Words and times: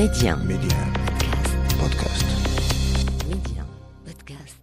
Média. 0.00 0.34
Média. 0.52 0.80
Podcast. 1.80 2.28
Média. 3.30 3.62
Podcast. 4.06 4.60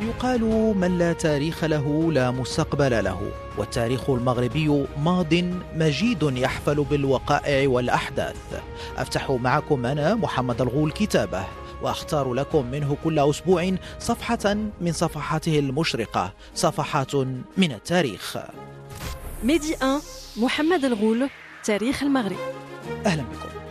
يقال 0.00 0.40
من 0.76 0.98
لا 0.98 1.12
تاريخ 1.12 1.64
له 1.64 2.12
لا 2.12 2.30
مستقبل 2.30 3.04
له 3.04 3.32
والتاريخ 3.58 4.10
المغربي 4.10 4.86
ماض 4.98 5.34
مجيد 5.74 6.22
يحفل 6.22 6.84
بالوقائع 6.84 7.68
والأحداث 7.68 8.62
أفتح 8.96 9.30
معكم 9.30 9.86
أنا 9.86 10.14
محمد 10.14 10.60
الغول 10.60 10.92
كتابه 10.92 11.44
وأختار 11.82 12.34
لكم 12.34 12.66
منه 12.66 12.96
كل 13.04 13.18
أسبوع 13.18 13.74
صفحة 13.98 14.54
من 14.80 14.92
صفحاته 14.92 15.58
المشرقة 15.58 16.32
صفحات 16.54 17.14
من 17.56 17.72
التاريخ 17.72 18.36
ميدي 19.44 19.76
1 19.82 20.00
محمد 20.36 20.84
الغول 20.84 21.28
تاريخ 21.64 22.02
المغرب 22.02 22.71
أهلا 23.06 23.22
بكم. 23.22 23.61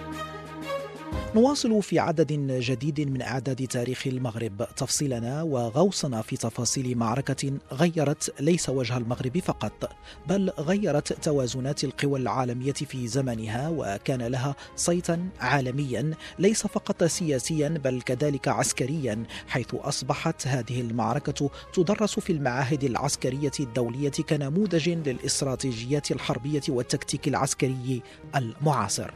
نواصل 1.35 1.83
في 1.83 1.99
عدد 1.99 2.33
جديد 2.61 3.01
من 3.01 3.21
أعداد 3.21 3.67
تاريخ 3.67 4.07
المغرب 4.07 4.67
تفصيلنا 4.75 5.43
وغوصنا 5.43 6.21
في 6.21 6.37
تفاصيل 6.37 6.97
معركة 6.97 7.53
غيرت 7.73 8.33
ليس 8.39 8.69
وجه 8.69 8.97
المغرب 8.97 9.37
فقط 9.37 9.89
بل 10.27 10.51
غيرت 10.59 11.13
توازنات 11.13 11.83
القوى 11.83 12.19
العالمية 12.19 12.73
في 12.73 13.07
زمنها 13.07 13.69
وكان 13.69 14.21
لها 14.21 14.55
صيتا 14.75 15.29
عالميا 15.39 16.11
ليس 16.39 16.67
فقط 16.67 17.03
سياسيا 17.03 17.69
بل 17.69 18.01
كذلك 18.01 18.47
عسكريا 18.47 19.23
حيث 19.47 19.75
أصبحت 19.75 20.47
هذه 20.47 20.81
المعركة 20.81 21.49
تدرس 21.73 22.19
في 22.19 22.33
المعاهد 22.33 22.83
العسكرية 22.83 23.51
الدولية 23.59 24.11
كنموذج 24.29 24.89
للاستراتيجيات 24.89 26.11
الحربية 26.11 26.61
والتكتيك 26.69 27.27
العسكري 27.27 28.01
المعاصر. 28.35 29.11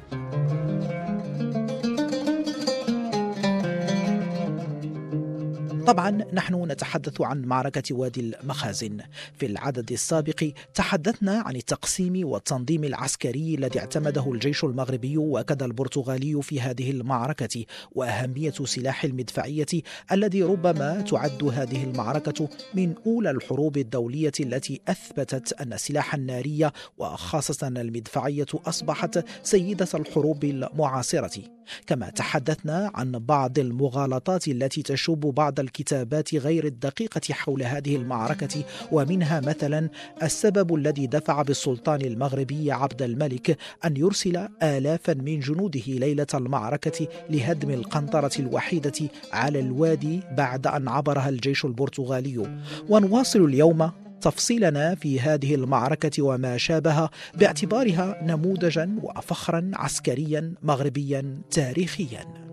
طبعا 5.87 6.09
نحن 6.33 6.71
نتحدث 6.71 7.21
عن 7.21 7.41
معركة 7.41 7.95
وادي 7.95 8.21
المخازن. 8.21 8.97
في 9.37 9.45
العدد 9.45 9.91
السابق 9.91 10.51
تحدثنا 10.73 11.39
عن 11.45 11.55
التقسيم 11.55 12.27
والتنظيم 12.27 12.83
العسكري 12.83 13.55
الذي 13.55 13.79
اعتمده 13.79 14.31
الجيش 14.31 14.63
المغربي 14.63 15.17
وكذا 15.17 15.65
البرتغالي 15.65 16.41
في 16.41 16.61
هذه 16.61 16.91
المعركة 16.91 17.65
وأهمية 17.91 18.51
سلاح 18.51 19.03
المدفعية 19.03 19.65
الذي 20.11 20.43
ربما 20.43 21.01
تعد 21.01 21.43
هذه 21.43 21.83
المعركة 21.83 22.49
من 22.73 22.95
أولى 23.05 23.31
الحروب 23.31 23.77
الدولية 23.77 24.33
التي 24.39 24.81
أثبتت 24.87 25.53
أن 25.53 25.73
السلاح 25.73 26.15
الناري 26.15 26.71
وخاصة 26.97 27.67
المدفعية 27.67 28.45
أصبحت 28.53 29.25
سيدة 29.43 29.87
الحروب 29.93 30.43
المعاصرة. 30.43 31.54
كما 31.87 32.09
تحدثنا 32.09 32.91
عن 32.95 33.11
بعض 33.11 33.59
المغالطات 33.59 34.47
التي 34.47 34.81
تشوب 34.81 35.19
بعض 35.19 35.59
الكتابات 35.59 36.35
غير 36.35 36.65
الدقيقة 36.65 37.33
حول 37.33 37.63
هذه 37.63 37.95
المعركة 37.95 38.63
ومنها 38.91 39.39
مثلا 39.39 39.89
السبب 40.23 40.75
الذي 40.75 41.07
دفع 41.07 41.41
بالسلطان 41.41 42.01
المغربي 42.01 42.71
عبد 42.71 43.01
الملك 43.01 43.57
أن 43.85 43.97
يرسل 43.97 44.47
آلافا 44.63 45.13
من 45.13 45.39
جنوده 45.39 45.83
ليلة 45.87 46.27
المعركة 46.33 47.07
لهدم 47.29 47.71
القنطرة 47.71 48.31
الوحيدة 48.39 49.09
على 49.33 49.59
الوادي 49.59 50.19
بعد 50.37 50.67
أن 50.67 50.87
عبرها 50.87 51.29
الجيش 51.29 51.65
البرتغالي. 51.65 52.59
ونواصل 52.89 53.45
اليوم 53.45 53.91
تفصيلنا 54.25 54.95
في 54.95 55.19
هذه 55.19 55.55
المعركة 55.55 56.23
وما 56.23 56.57
شابه 56.57 57.09
باعتبارها 57.33 58.23
نموذجا 58.23 58.89
وفخرا 59.03 59.71
عسكريا 59.73 60.53
مغربيا 60.63 61.41
تاريخيا. 61.51 62.44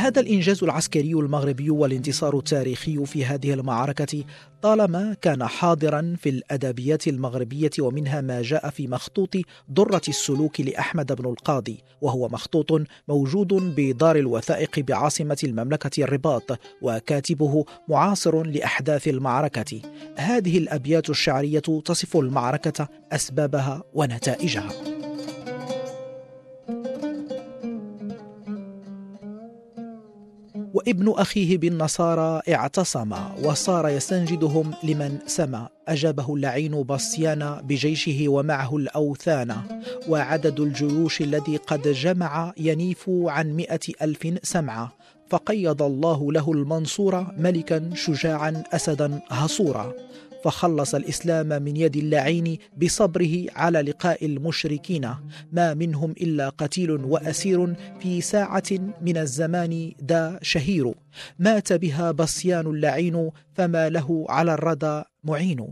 هذا 0.00 0.20
الإنجاز 0.20 0.64
العسكري 0.64 1.12
المغربي 1.12 1.70
والانتصار 1.70 2.38
التاريخي 2.38 3.06
في 3.06 3.24
هذه 3.24 3.54
المعركة 3.54 4.24
طالما 4.62 5.16
كان 5.22 5.46
حاضرا 5.46 6.16
في 6.18 6.28
الأدبيات 6.28 7.08
المغربية 7.08 7.70
ومنها 7.80 8.20
ما 8.20 8.42
جاء 8.42 8.70
في 8.70 8.88
مخطوط 8.88 9.36
درة 9.68 10.00
السلوك 10.08 10.60
لأحمد 10.60 11.12
بن 11.12 11.26
القاضي 11.26 11.78
وهو 12.00 12.28
مخطوط 12.28 12.82
موجود 13.08 13.54
بدار 13.76 14.16
الوثائق 14.16 14.80
بعاصمة 14.80 15.38
المملكة 15.44 16.04
الرباط 16.04 16.58
وكاتبه 16.82 17.64
معاصر 17.88 18.42
لأحداث 18.42 19.08
المعركة. 19.08 19.82
هذه 20.16 20.58
الأبيات 20.58 21.10
الشعرية 21.10 21.82
تصف 21.84 22.16
المعركة 22.16 22.88
أسبابها 23.12 23.82
ونتائجها. 23.94 24.89
وابن 30.90 31.14
أخيه 31.16 31.58
بالنصارى 31.58 32.42
اعتصم 32.48 33.12
وصار 33.44 33.88
يستنجدهم 33.88 34.74
لمن 34.84 35.18
سمى 35.26 35.68
أجابه 35.88 36.34
اللعين 36.34 36.82
بصيان 36.82 37.60
بجيشه 37.62 38.28
ومعه 38.28 38.76
الأوثان. 38.76 39.56
وعدد 40.08 40.60
الجيوش 40.60 41.20
الذي 41.20 41.56
قد 41.56 41.88
جمع 41.88 42.52
ينيف 42.56 43.04
عن 43.08 43.52
مئة 43.52 43.80
ألف 44.02 44.38
سمعة. 44.42 44.92
فقيض 45.28 45.82
الله 45.82 46.32
له 46.32 46.52
المنصور 46.52 47.26
ملكا 47.38 47.90
شجاعا 47.94 48.62
أسدا 48.72 49.20
هصورا. 49.28 49.92
فخلص 50.44 50.94
الإسلام 50.94 51.62
من 51.62 51.76
يد 51.76 51.96
اللعين 51.96 52.58
بصبره 52.82 53.46
على 53.56 53.80
لقاء 53.80 54.26
المشركين. 54.26 55.10
ما 55.52 55.74
منهم 55.74 56.10
إلا 56.10 56.48
قتيل 56.48 56.90
وأسير 56.90 57.74
في 58.00 58.20
ساعة 58.20 58.70
من 59.02 59.16
الزمان 59.16 59.92
دا 60.00 60.38
شهير. 60.42 60.94
مات 61.38 61.72
بها 61.72 62.10
بصيان 62.10 62.66
اللعين 62.66 63.30
فما 63.54 63.88
له 63.88 64.26
على 64.28 64.54
الردى 64.54 65.02
معين. 65.24 65.66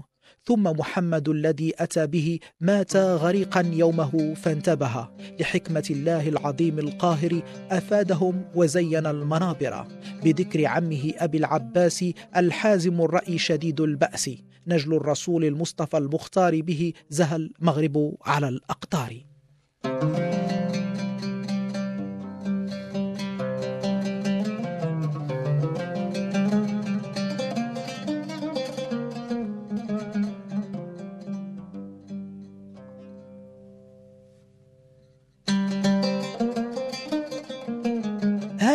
ثم 0.44 0.62
محمد 0.62 1.28
الذي 1.28 1.72
أتى 1.78 2.06
به 2.06 2.38
مات 2.60 2.96
غريقا 2.96 3.70
يومه 3.72 4.34
فانتبه. 4.34 5.08
لحكمة 5.40 5.84
الله 5.90 6.28
العظيم 6.28 6.78
القاهر 6.78 7.42
أفادهم 7.70 8.44
وزين 8.54 9.06
المنابر. 9.06 9.86
بذكر 10.24 10.66
عمه 10.66 11.12
أبي 11.18 11.38
العباس 11.38 12.04
الحازم 12.36 13.00
الرأي 13.02 13.38
شديد 13.38 13.80
البأس. 13.80 14.30
نجل 14.68 14.94
الرسول 14.94 15.44
المصطفى 15.44 15.98
المختار 15.98 16.60
به 16.60 16.92
زهى 17.10 17.36
المغرب 17.36 18.16
على 18.26 18.48
الأقطار. 18.48 19.12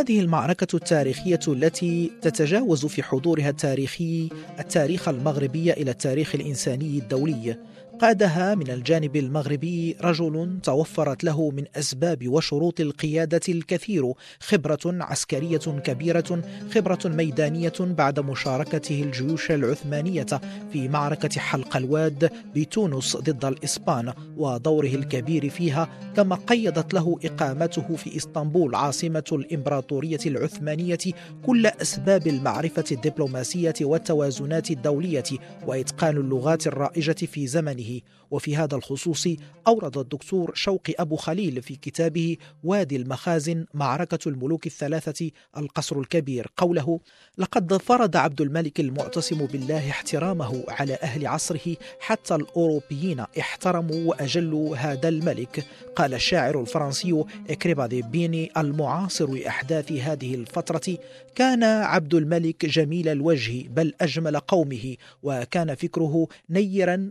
هذه 0.03 0.19
المعركة 0.19 0.75
التاريخية 0.75 1.39
التي 1.47 2.11
تتجاوز 2.21 2.85
في 2.85 3.03
حضورها 3.03 3.49
التاريخي 3.49 4.29
التاريخ 4.59 5.07
المغربي 5.07 5.73
إلى 5.73 5.91
التاريخ 5.91 6.35
الإنساني 6.35 6.97
الدولي. 6.97 7.57
قادها 8.03 8.55
من 8.55 8.69
الجانب 8.69 9.15
المغربي 9.15 9.95
رجل 10.01 10.57
توفرت 10.63 11.23
له 11.23 11.51
من 11.51 11.65
أسباب 11.75 12.27
وشروط 12.27 12.79
القيادة 12.79 13.41
الكثير 13.49 14.13
خبرة 14.39 14.79
عسكرية 14.85 15.57
كبيرة 15.57 16.41
خبرة 16.75 16.99
ميدانية 17.05 17.73
بعد 17.79 18.19
مشاركته 18.19 19.03
الجيوش 19.03 19.51
العثمانية 19.51 20.25
في 20.73 20.87
معركة 20.87 21.39
حلق 21.39 21.77
الواد 21.77 22.31
بتونس 22.55 23.17
ضد 23.17 23.45
الإسبان 23.45 24.13
ودوره 24.37 24.95
الكبير 24.95 25.49
فيها 25.49 25.89
كما 26.15 26.35
قيدت 26.35 26.93
له 26.93 27.19
إقامته 27.25 27.95
في 27.95 28.17
إسطنبول 28.17 28.75
عاصمة 28.75 29.23
الإمبراطورية 29.31 30.19
العثمانية 30.25 30.97
كل 31.45 31.65
أسباب 31.65 32.27
المعرفة 32.27 32.85
الدبلوماسية 32.91 33.73
والتوازنات 33.81 34.71
الدولية 34.71 35.23
وإتقان 35.67 36.17
اللغات 36.17 36.67
الرائجة 36.67 37.25
في 37.25 37.47
زمنه. 37.47 37.92
وفي 38.31 38.57
هذا 38.57 38.75
الخصوص 38.75 39.27
أورد 39.67 39.97
الدكتور 39.97 40.51
شوقي 40.55 40.93
أبو 40.99 41.15
خليل 41.15 41.61
في 41.61 41.75
كتابه 41.75 42.37
وادي 42.63 42.95
المخازن 42.95 43.65
معركة 43.73 44.19
الملوك 44.27 44.67
الثلاثة 44.67 45.31
القصر 45.57 45.99
الكبير. 45.99 46.47
قوله 46.57 46.99
لقد 47.37 47.77
فرض 47.77 48.17
عبد 48.17 48.41
الملك 48.41 48.79
المعتصم 48.79 49.45
بالله 49.45 49.89
احترامه 49.89 50.63
على 50.67 50.93
أهل 50.93 51.27
عصره 51.27 51.75
حتى 51.99 52.35
الأوروبيين 52.35 53.19
احترموا 53.39 54.09
وأجلوا 54.09 54.77
هذا 54.77 55.09
الملك 55.09 55.65
قال 55.95 56.13
الشاعر 56.13 56.61
الفرنسي 56.61 57.23
إكريبا 57.49 57.87
دي 57.87 58.01
بيني 58.01 58.51
المعاصر 58.57 59.29
لأحداث 59.29 59.91
هذه 59.91 60.35
الفترة 60.35 60.97
كان 61.35 61.63
عبد 61.63 62.13
الملك 62.13 62.65
جميل 62.65 63.07
الوجه 63.07 63.67
بل 63.67 63.93
أجمل 64.01 64.39
قومه 64.39 64.95
وكان 65.23 65.75
فكره 65.75 66.27
نيرا 66.49 67.09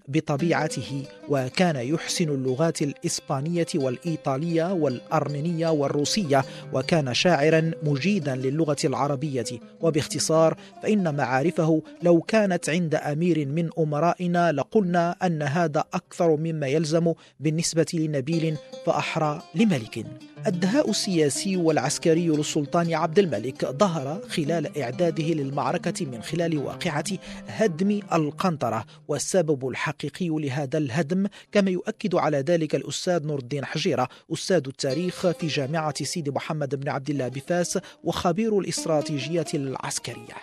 بطبيعته 0.73 1.05
وكان 1.29 1.77
يحسن 1.77 2.29
اللغات 2.29 2.83
الإسبانية 2.83 3.67
والإيطالية 3.75 4.73
والأرمينية 4.73 5.69
والروسية 5.69 6.45
وكان 6.73 7.15
شاعرا 7.15 7.71
مجيدا 7.83 8.37
للغة 8.37 8.77
العربية. 8.85 9.45
وباختصار 9.81 10.57
فإن 10.83 11.17
معارفه 11.17 11.83
لو 12.03 12.21
كانت 12.21 12.69
عند 12.69 12.95
أمير 12.95 13.47
من 13.47 13.71
أمرائنا 13.79 14.53
لقلنا 14.53 15.17
أن 15.23 15.43
هذا 15.43 15.85
أكثر 15.95 16.37
مما 16.37 16.67
يلزم 16.67 17.13
بالنسبة 17.41 17.87
لنبيل 17.95 18.57
فأحرى 18.87 19.43
لملك. 19.55 20.07
الدهاء 20.47 20.91
السياسي 20.91 21.57
والعسكري 21.57 22.29
للسلطان 22.29 22.95
عبد 22.95 23.19
الملك 23.19 23.65
ظهر 23.67 24.21
خلال 24.29 24.79
إعداده 24.79 25.25
للمعركة 25.25 26.07
من 26.07 26.23
خلال 26.23 26.59
واقعة 26.59 27.05
هدم 27.49 28.01
القنطرة 28.13 28.85
والسبب 29.09 29.69
الحقيقي 29.69 30.31
لهذا 30.53 30.79
الهدم 30.79 31.27
كما 31.53 31.71
يؤكد 31.71 32.15
على 32.15 32.37
ذلك 32.37 32.75
الأستاذ 32.75 33.27
نور 33.27 33.39
الدين 33.39 33.65
حجيرة 33.65 34.09
أستاذ 34.33 34.63
التاريخ 34.67 35.31
في 35.31 35.47
جامعة 35.47 35.95
سيدي 35.95 36.31
محمد 36.31 36.81
بن 36.81 36.89
عبد 36.89 37.11
الله 37.11 37.29
بفاس 37.29 37.79
وخبير 38.05 38.59
الاستراتيجية 38.59 39.47
العسكرية. 39.55 40.37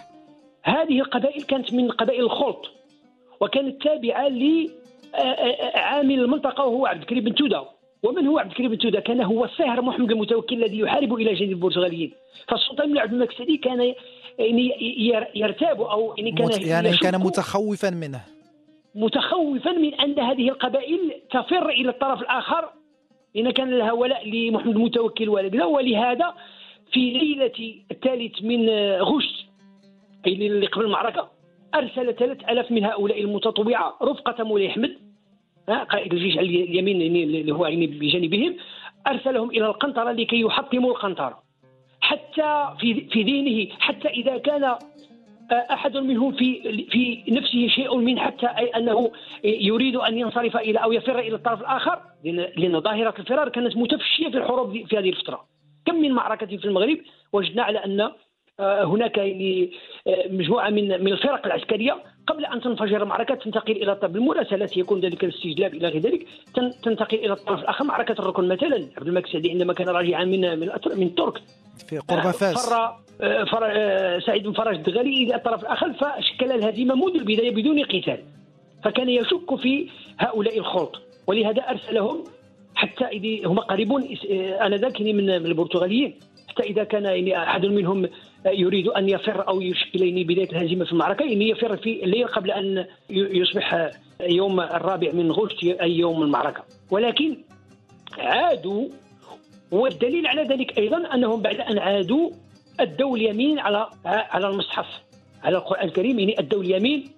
هذه 0.64 1.00
القبائل 1.00 1.44
كانت 1.44 1.74
من 1.74 1.92
قبائل 1.92 2.24
الخلط 2.24 2.62
وكانت 3.42 3.84
تابعة 3.84 4.28
لعامل 4.28 6.20
المنطقة 6.20 6.66
وهو 6.66 6.86
عبد 6.86 7.02
الكريم 7.02 7.24
بن 7.24 7.36
تودة. 7.36 7.64
ومن 8.04 8.28
هو 8.28 8.40
عبد 8.40 8.52
الكريم 8.52 8.72
بن 8.72 8.78
تودة؟ 8.78 9.00
كان 9.00 9.22
هو 9.22 9.46
الصهر 9.46 9.82
محمد 9.82 10.12
المتوكل 10.12 10.64
الذي 10.64 10.80
يحارب 10.80 11.14
إلى 11.14 11.34
جانب 11.34 11.52
البرتغاليين. 11.52 12.12
فالسلطان 12.48 12.92
بن 12.92 12.98
عبد 12.98 13.14
الملك 13.14 13.32
السعدي 13.32 13.58
كان 13.58 13.94
يعني 14.40 14.72
يرتاب 15.36 15.82
أو 15.82 16.16
يعني 16.18 16.32
كان 16.32 16.68
يعني 16.68 16.98
كان 16.98 17.20
متخوفا 17.20 17.90
منه. 17.90 18.22
متخوفا 18.96 19.72
من 19.72 19.94
أن 19.94 20.20
هذه 20.20 20.50
القبائل 20.50 21.12
تفر 21.32 21.70
إلى 21.70 21.90
الطرف 21.90 22.22
الآخر. 22.22 22.70
لأن 23.36 23.52
كان 23.52 23.70
لها 23.70 23.92
ولاء 23.92 24.30
لمحمد 24.30 24.76
المتوكل 24.76 25.30
ولهذا 25.30 26.34
في 26.92 27.00
ليلة 27.00 27.76
الثالث 27.92 28.42
من 28.42 28.70
غشت 29.00 29.36
اللي 30.28 30.68
قبل 30.68 30.86
المعركة 30.86 31.30
أرسل 31.76 32.16
3000 32.16 32.72
من 32.72 32.86
هؤلاء 32.86 33.22
المتطوعة 33.22 33.98
رفقة 34.04 34.44
مولاي 34.44 34.70
أحمد 34.70 34.98
قائد 35.68 36.14
الجيش 36.14 36.38
اليمين 36.38 37.02
يعني 37.02 37.24
اللي 37.24 37.54
هو 37.54 37.66
يعني 37.66 37.88
بجانبهم 37.88 38.56
أرسلهم 39.08 39.50
إلى 39.50 39.66
القنطرة 39.66 40.12
لكي 40.12 40.40
يحطموا 40.40 40.92
القنطرة. 40.92 41.44
حتى 42.02 42.70
في 42.80 43.08
في 43.12 43.24
دينه 43.24 43.72
حتى 43.80 44.08
إذا 44.08 44.38
كان 44.38 44.76
أحد 45.54 45.98
منهم 45.98 46.32
في 46.32 46.62
في 46.92 47.24
نفسه 47.32 47.68
شيء 47.68 47.98
من 47.98 48.20
حتى 48.20 48.48
أي 48.48 48.68
أنه 48.68 49.12
يريد 49.44 49.96
أن 49.96 50.18
ينصرف 50.18 50.58
إلى 50.58 50.80
أو 50.80 50.92
يفر 50.92 51.20
إلى 51.20 51.36
الطرف 51.36 51.62
الآخر. 51.62 52.02
لأن 52.58 52.80
ظاهرة 52.82 53.14
الفرار 53.20 53.50
كانت 53.50 53.78
متفشية 53.78 54.30
في 54.30 54.38
الحروب 54.38 54.86
في 54.88 54.98
هذه 54.98 55.10
الفترة. 55.10 55.46
كم 55.86 55.96
من 55.96 56.12
معركة 56.12 56.58
في 56.58 56.66
المغرب 56.66 56.98
وجدنا 57.34 57.64
على 57.64 57.78
أن 57.86 58.12
آه، 58.60 58.84
هناك 58.84 59.18
يعني 59.18 59.72
آه، 60.08 60.28
مجموعة 60.30 60.70
من 60.70 61.04
من 61.04 61.12
الفرق 61.12 61.46
العسكرية 61.46 61.98
قبل 62.30 62.46
أن 62.46 62.62
تنفجر 62.62 63.04
المعركه 63.04 63.36
تنتقل 63.36 63.72
إلى 63.72 63.96
طب 63.96 64.16
المراسلات 64.16 64.78
يكون 64.78 65.00
ذلك 65.00 65.24
الاستجلاب 65.24 65.74
إلى 65.74 65.88
غير 65.88 66.02
ذلك 66.02 66.28
تنتقل 66.84 67.18
إلى 67.18 67.34
الطرف 67.34 67.60
الآخر 67.60 67.84
معركة 67.86 68.12
الركن 68.12 68.48
مثلا. 68.48 68.88
عبد 68.98 69.08
الملك 69.08 69.26
السعدي 69.26 69.52
عندما 69.52 69.74
كان 69.74 69.90
راجعا 69.90 70.26
من 70.26 70.60
من 70.60 70.70
من 70.96 71.08
الترك 71.08 71.42
في 71.88 71.98
قرب 71.98 72.26
آه، 72.26 72.32
فاس. 72.32 72.70
فر 72.70 73.00
فر 73.46 74.20
سعيد 74.20 74.44
بن 74.44 74.54
فرج 74.54 74.76
الدغالي 74.76 75.24
إلى 75.24 75.36
الطرف 75.36 75.62
الآخر 75.62 75.94
فشكل 75.94 76.52
الهزيمة 76.52 76.96
منذ 76.96 77.16
البداية 77.16 77.52
بدون 77.56 77.84
قتال 77.84 78.20
فكان 78.84 79.10
يشك 79.10 79.56
في 79.56 79.90
هؤلاء 80.20 80.58
الخلط 80.58 81.02
ولهذا 81.28 81.62
أرسلهم 81.62 82.24
حتى 82.76 83.06
إذا 83.06 83.48
هم 83.48 83.60
قريبون 83.60 84.04
آنذاك 84.62 85.02
من 85.02 85.30
البرتغاليين 85.30 86.14
حتى 86.50 86.64
إذا 86.64 86.84
كان 86.84 87.06
يعني 87.06 87.44
أحد 87.44 87.66
منهم 87.66 88.10
يريد 88.46 88.88
أن 88.88 89.10
يفر 89.10 89.48
أو 89.48 89.62
يشكل 89.62 90.02
يعني 90.02 90.24
بداية 90.24 90.50
الهزيمة 90.50 90.86
في 90.86 90.92
المعركة 90.92 91.26
يعني 91.26 91.50
يفر 91.50 91.78
في 91.78 92.04
الليل 92.04 92.28
قبل 92.28 92.52
أن 92.52 92.86
يصبح 93.10 93.92
يوم 94.22 94.60
الرابع 94.60 95.12
من 95.12 95.32
غشت 95.32 95.64
أي 95.64 95.98
يوم 95.98 96.24
المعركة. 96.24 96.64
ولكن 96.92 97.38
عادوا 98.18 98.88
والدليل 99.72 100.28
على 100.28 100.44
ذلك 100.44 100.78
أيضا 100.78 101.14
أنهم 101.14 101.42
بعد 101.42 101.60
أن 101.60 101.78
عادوا 101.78 102.30
أدوا 102.80 103.18
اليمين 103.18 103.60
على 103.60 103.88
على 104.06 104.48
المصحف 104.48 104.88
على 105.44 105.58
القرآن 105.58 105.88
الكريم 105.88 106.20
يعني 106.20 106.40
أدوا 106.40 106.64
اليمين 106.64 107.12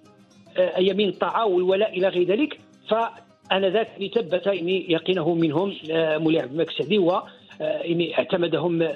آه، 0.56 0.78
يمين 0.78 1.08
الطاعه 1.08 1.46
والولاء 1.46 1.98
إلى 1.98 2.08
غير 2.08 2.26
ذلك. 2.26 2.60
فآنذاك 2.88 3.88
ثبت 4.14 4.46
يعني 4.46 4.92
يقينه 4.92 5.34
منهم 5.34 5.74
آه، 5.90 6.18
مولاي 6.18 6.42
عبد 6.42 6.52
الملك 6.52 6.68
السعدي 6.68 6.98
و 6.98 7.22
يعني 7.60 8.18
اعتمدهم 8.18 8.88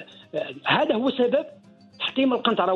هذا 0.65 0.95
هو 0.95 1.09
سبب 1.09 1.45
تحطيم 1.99 2.33
القنطرة. 2.33 2.73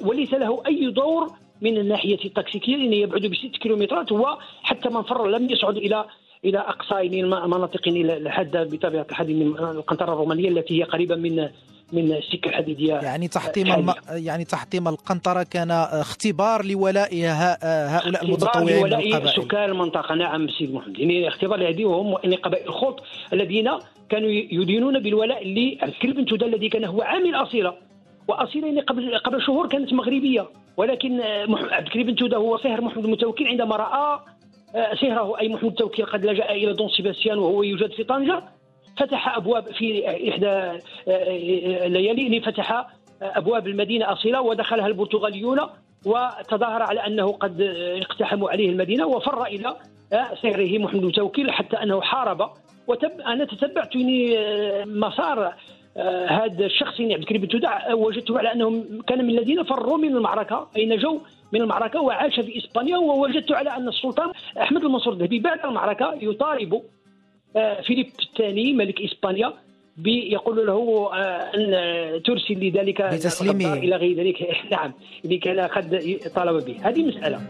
وليس 0.00 0.32
له 0.34 0.62
أي 0.66 0.90
دور 0.90 1.32
من 1.60 1.78
الناحيه 1.78 2.24
التكتيكيه 2.24 2.76
لأنه 2.76 2.96
يبعد 2.96 3.20
بست 3.20 3.56
كيلومترات. 3.62 4.12
هو 4.12 4.38
حتى 4.62 4.88
من 4.88 5.02
فر 5.02 5.28
لم 5.28 5.50
يصعد 5.50 5.76
إلى 5.76 6.04
إلى 6.44 6.58
أقصى 6.58 7.00
المناطق 7.00 7.88
الحادة 7.88 8.64
بطبيعة 8.64 9.06
الحال 9.10 9.36
من 9.36 9.58
القنطرة 9.58 10.12
الرومانية 10.12 10.48
التي 10.48 10.78
هي 10.78 10.82
قريبة 10.82 11.16
من 11.16 11.48
من 11.92 12.12
السكه 12.12 12.48
الحديديه 12.48 12.94
يعني 12.94 13.28
تحطيم 13.28 13.72
الم... 13.72 13.94
يعني 14.10 14.44
تحطيم 14.44 14.88
القنطرة 14.88 15.42
كان 15.42 15.70
اختبار 15.70 16.64
لولاء 16.64 17.10
هؤلاء 17.14 18.24
المتطوعين 18.24 18.76
لولاء 18.76 19.26
سكان 19.26 19.70
المنطقة. 19.70 20.14
نعم 20.14 20.48
سيد 20.48 20.74
محمد. 20.74 20.98
يعني 20.98 21.28
اختبار 21.28 21.58
لهذه 21.58 21.84
وهم 21.84 22.16
يعني 22.24 22.36
قبائل 22.36 22.68
الخوط 22.68 23.02
الذين 23.32 23.70
كانوا 24.08 24.30
يدينون 24.30 24.98
بالولاء 24.98 25.48
لعسكري 25.48 26.12
بن 26.12 26.46
الذي 26.46 26.68
كان 26.68 26.84
هو 26.84 27.02
عامل 27.02 27.34
أصيلة. 27.34 27.74
واصيله 28.28 28.82
قبل 28.82 29.18
قبل 29.18 29.42
شهور 29.42 29.68
كانت 29.68 29.92
مغربية. 29.92 30.46
ولكن 30.76 31.20
عبد 31.50 31.86
الكريم 31.86 32.06
بن 32.06 32.16
توده 32.16 32.36
هو 32.36 32.56
صهر 32.56 32.80
محمد 32.80 33.04
المتوكل 33.04 33.46
عندما 33.46 33.76
رأى 33.76 34.18
صهره 35.00 35.40
أي 35.40 35.48
محمد 35.48 35.64
المتوكل 35.64 36.04
قد 36.04 36.24
لجأ 36.26 36.50
إلى 36.50 36.72
دون 36.72 36.88
سيباستيان 36.88 37.38
وهو 37.38 37.62
يوجد 37.62 37.92
في 37.92 38.04
طنجة 38.04 38.42
فتح 38.98 39.36
أبواب 39.36 39.64
في 39.72 40.08
إحدى 40.30 40.78
الليالي 41.86 42.40
فتح 42.40 42.86
أبواب 43.22 43.66
المدينة 43.66 44.12
أصيلة 44.12 44.40
ودخلها 44.40 44.86
البرتغاليون 44.86 45.60
وتظاهر 46.06 46.82
على 46.82 47.06
أنه 47.06 47.32
قد 47.32 47.60
اقتحموا 48.02 48.50
عليه 48.50 48.70
المدينة 48.70 49.06
وفر 49.06 49.44
إلى 49.44 49.76
سيره 50.42 50.78
محمد 50.78 51.00
المتوكل 51.02 51.50
حتى 51.50 51.76
أنه 51.76 52.00
حارب. 52.00 52.50
وتب 52.86 53.20
أنا 53.20 53.44
تتبعت 53.44 53.96
يعني 53.96 54.36
مسار 54.84 55.54
هذا 56.28 56.66
الشخص 56.66 57.00
يعني 57.00 57.14
عبد 57.14 57.22
الكريم 57.22 57.40
بن 57.42 57.48
تودع 57.48 57.94
وجدته 57.94 58.38
على 58.38 58.52
أنه 58.52 58.84
كان 59.06 59.24
من 59.24 59.30
الذين 59.30 59.62
فروا 59.62 59.98
من 59.98 60.16
المعركة 60.16 60.68
اي 60.76 60.86
نجوا 60.86 61.18
من 61.52 61.60
المعركة 61.60 62.00
وعاش 62.00 62.40
في 62.40 62.58
إسبانيا 62.58 62.96
ووجدت 62.96 63.52
على 63.52 63.76
أن 63.76 63.88
السلطان 63.88 64.32
أحمد 64.62 64.84
المنصور 64.84 65.12
الذهبي 65.12 65.38
بعد 65.38 65.58
المعركة 65.64 66.18
يطالب 66.20 66.82
آه، 67.56 67.80
فيليب 67.80 68.06
الثاني 68.22 68.72
ملك 68.72 69.02
إسبانيا 69.02 69.52
يقول 70.06 70.66
له 70.66 71.10
آه، 71.14 71.50
أن 71.54 72.22
ترسل 72.22 72.54
لذلك 72.54 73.02
بتسليمه 73.02 73.72
إلى 73.72 73.96
غير 73.96 74.16
ذلك. 74.16 74.48
نعم 74.72 74.92
اللي 75.24 75.38
كان 75.38 75.60
قد 75.60 76.18
طالب 76.34 76.64
به. 76.64 76.76
هذه 76.82 77.02
مسألة. 77.02 77.40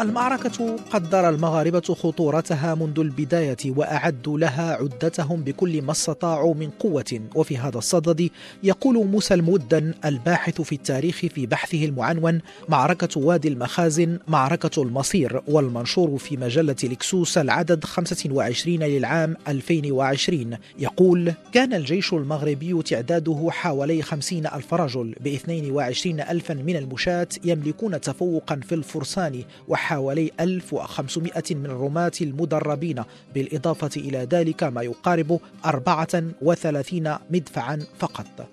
المعركة 0.00 0.76
قدر 0.76 1.28
المغاربة 1.28 1.80
خطورتها 1.80 2.74
منذ 2.74 3.00
البداية 3.00 3.56
وأعدوا 3.66 4.38
لها 4.38 4.74
عدتهم 4.74 5.42
بكل 5.42 5.82
ما 5.82 5.92
استطاعوا 5.92 6.54
من 6.54 6.70
قوة. 6.70 7.20
وفي 7.34 7.58
هذا 7.58 7.78
الصدد 7.78 8.30
يقول 8.62 9.06
موسى 9.06 9.34
المودن 9.34 9.94
الباحث 10.04 10.60
في 10.60 10.74
التاريخ 10.74 11.16
في 11.16 11.46
بحثه 11.46 11.84
المعنون 11.84 12.40
معركة 12.68 13.20
وادي 13.20 13.48
المخازن 13.48 14.18
معركة 14.28 14.82
المصير 14.82 15.42
والمنشور 15.48 16.18
في 16.18 16.36
مجلة 16.36 16.76
لكسوس 16.82 17.38
العدد 17.38 17.84
25 17.84 18.82
للعام 18.82 19.36
2020 19.48 20.56
يقول 20.78 21.32
كان 21.52 21.74
الجيش 21.74 22.12
المغربي 22.12 22.82
تعداده 22.82 23.48
حوالي 23.50 24.02
50 24.02 24.46
ألف 24.46 24.74
رجل 24.74 25.14
ب 25.20 25.26
22 25.26 26.20
ألفا 26.20 26.54
من 26.54 26.76
المشاة 26.76 27.28
يملكون 27.44 28.00
تفوقا 28.00 28.60
في 28.68 28.74
الفرسان 28.74 29.42
حوالي 29.88 30.30
1500 30.40 31.32
من 31.50 31.66
الرماة 31.66 32.12
المدربين 32.20 33.02
بالإضافة 33.34 33.90
إلى 33.96 34.18
ذلك 34.18 34.62
ما 34.64 34.82
يقارب 34.82 35.40
34 35.64 37.18
مدفعا 37.30 37.78
فقط. 37.98 38.48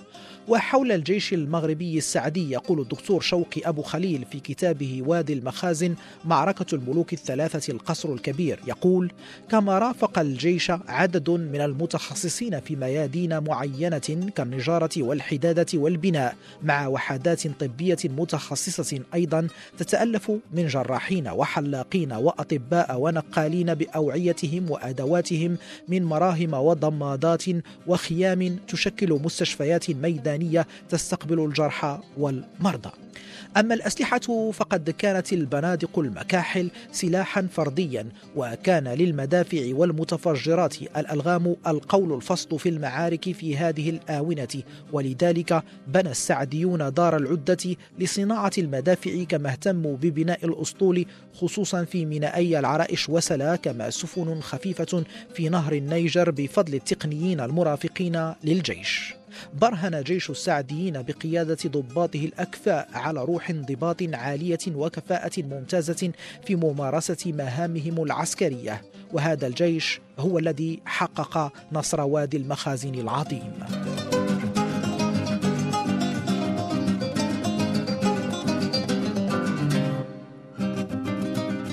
وحول 0.48 0.92
الجيش 0.92 1.34
المغربي 1.34 1.98
السعدي 1.98 2.52
يقول 2.52 2.82
الدكتور 2.82 3.22
شوقي 3.22 3.62
أبو 3.66 3.82
خليل 3.82 4.26
في 4.32 4.40
كتابه 4.40 5.04
وادي 5.06 5.34
المخازن 5.34 5.96
معركة 6.26 6.76
الملوك 6.76 7.14
الثلاثة 7.14 7.74
القصر 7.74 8.14
الكبير. 8.14 8.60
يقول 8.68 9.12
كما 9.50 9.80
رافق 9.80 10.20
الجيش 10.20 10.72
عدد 10.88 11.30
من 11.30 11.62
المتخصصين 11.62 12.60
في 12.60 12.76
ميادين 12.76 13.44
معينة 13.44 14.30
كالنجارة 14.36 14.90
والحدادة 14.98 15.66
والبناء 15.74 16.36
مع 16.64 16.88
وحدات 16.88 17.48
طبية 17.48 17.98
متخصصة 18.06 19.00
أيضا 19.14 19.48
تتألف 19.78 20.32
من 20.54 20.68
جراحين 20.68 21.28
وحلاقين 21.28 22.14
وأطباء 22.14 23.00
ونقالين 23.00 23.74
بأوعيتهم 23.74 24.72
وأدواتهم 24.72 25.58
من 25.88 26.04
مراهم 26.04 26.54
وضمادات 26.54 27.44
وخيام 27.88 28.60
تشكل 28.68 29.20
مستشفيات 29.24 29.92
ميدانية 29.92 30.35
تستقبل 30.90 31.46
الجرحى 31.46 32.00
والمرضى. 32.18 32.92
أما 33.58 33.74
الأسلحة 33.74 34.52
فقد 34.52 34.90
كانت 34.90 35.34
البنادق 35.34 36.00
المكاحل 36.00 36.72
سلاحا 36.92 37.48
فرديا 37.52 38.10
وكان 38.36 38.88
للمدافع 38.88 39.62
والمتفجرات 39.72 40.82
الألغام 40.82 41.56
القول 41.68 42.14
الفصل 42.14 42.60
في 42.60 42.70
المعارك 42.70 43.32
في 43.32 43.58
هذه 43.58 43.90
الآونة. 43.90 44.48
ولذلك 44.92 45.64
بنى 45.88 46.12
السعديون 46.12 46.94
دار 46.94 47.18
العدة 47.18 47.76
لصناعة 48.00 48.52
المدافع 48.58 49.24
كما 49.24 49.50
اهتموا 49.50 49.98
ببناء 49.98 50.46
الأسطول 50.46 51.06
خصوصا 51.34 51.84
في 51.84 52.06
مينائي 52.06 52.60
العرائش. 52.60 53.10
وسلا 53.10 53.56
كما 53.56 53.90
سفن 53.90 54.42
خفيفة 54.42 55.04
في 55.34 55.50
نهر 55.50 55.74
النيجر 55.74 56.32
بفضل 56.32 56.74
التقنيين 56.74 57.40
المرافقين 57.40 58.34
للجيش. 58.44 59.16
برهن 59.54 60.04
جيش 60.04 60.30
السعديين 60.30 61.02
بقيادة 61.02 61.58
ضباطه 61.68 62.26
الأكفاء 62.26 62.90
على 62.94 63.24
روح 63.24 63.50
انضباط 63.50 63.98
عالية 64.14 64.60
وكفاءة 64.68 65.32
ممتازة 65.38 66.12
في 66.46 66.56
ممارسة 66.56 67.34
مهامهم 67.38 68.04
العسكرية. 68.04 68.82
وهذا 69.14 69.48
الجيش 69.48 70.02
هو 70.20 70.40
الذي 70.40 70.80
حقق 70.86 71.54
نصر 71.72 72.02
وادي 72.02 72.38
المخازن 72.38 72.96
العظيم. 72.96 73.54